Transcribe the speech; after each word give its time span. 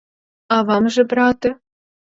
А 0.55 0.57
вам 0.69 0.89
же, 0.97 1.07
брате? 1.13 1.55